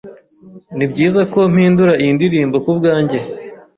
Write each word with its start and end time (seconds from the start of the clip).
Nibyiza 0.77 1.21
ko 1.33 1.39
mpindura 1.53 1.93
iyi 2.01 2.11
ndirimbo 2.17 2.55
kubwanjye 2.65 3.17